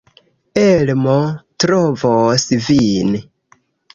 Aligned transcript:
Elmo 0.61 1.17
trovos 1.65 2.47
vin. 2.69 3.13